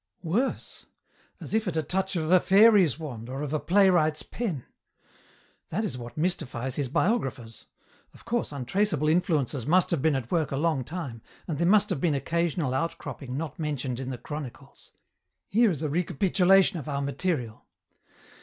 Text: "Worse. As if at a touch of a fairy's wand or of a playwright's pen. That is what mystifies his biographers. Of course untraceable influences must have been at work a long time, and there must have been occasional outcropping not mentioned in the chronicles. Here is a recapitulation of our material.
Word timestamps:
"Worse. 0.23 0.87
As 1.39 1.53
if 1.53 1.67
at 1.67 1.77
a 1.77 1.83
touch 1.83 2.15
of 2.15 2.31
a 2.31 2.39
fairy's 2.39 2.97
wand 2.97 3.29
or 3.29 3.43
of 3.43 3.53
a 3.53 3.59
playwright's 3.59 4.23
pen. 4.23 4.65
That 5.69 5.85
is 5.85 5.95
what 5.95 6.17
mystifies 6.17 6.75
his 6.75 6.87
biographers. 6.89 7.67
Of 8.11 8.25
course 8.25 8.51
untraceable 8.51 9.07
influences 9.07 9.67
must 9.67 9.91
have 9.91 10.01
been 10.01 10.15
at 10.15 10.31
work 10.31 10.49
a 10.51 10.57
long 10.57 10.83
time, 10.83 11.21
and 11.47 11.59
there 11.59 11.67
must 11.67 11.91
have 11.91 12.01
been 12.01 12.15
occasional 12.15 12.73
outcropping 12.73 13.37
not 13.37 13.59
mentioned 13.59 13.99
in 13.99 14.09
the 14.09 14.17
chronicles. 14.17 14.91
Here 15.45 15.69
is 15.69 15.83
a 15.83 15.87
recapitulation 15.89 16.79
of 16.79 16.89
our 16.89 17.03
material. 17.03 17.65